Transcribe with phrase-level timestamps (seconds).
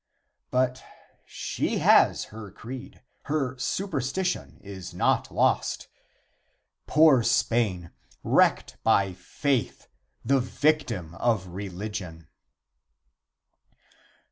[0.49, 0.81] But
[1.27, 5.89] she has her creed; her superstition is not lost.
[6.87, 7.91] Poor Spain,
[8.23, 9.87] wrecked by faith,
[10.25, 12.27] the victim of religion!